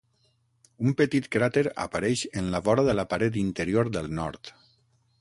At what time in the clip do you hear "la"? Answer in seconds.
2.57-2.65, 3.01-3.09